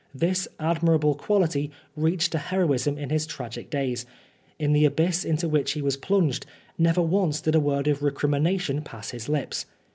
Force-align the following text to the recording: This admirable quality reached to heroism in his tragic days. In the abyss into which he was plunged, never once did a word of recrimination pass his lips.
This 0.15 0.47
admirable 0.59 1.13
quality 1.13 1.69
reached 1.95 2.31
to 2.31 2.39
heroism 2.39 2.97
in 2.97 3.11
his 3.11 3.27
tragic 3.27 3.69
days. 3.69 4.03
In 4.57 4.73
the 4.73 4.83
abyss 4.83 5.23
into 5.23 5.47
which 5.47 5.73
he 5.73 5.81
was 5.83 5.95
plunged, 5.95 6.47
never 6.75 7.03
once 7.03 7.39
did 7.39 7.53
a 7.53 7.59
word 7.59 7.87
of 7.87 8.01
recrimination 8.01 8.81
pass 8.81 9.11
his 9.11 9.29
lips. 9.29 9.67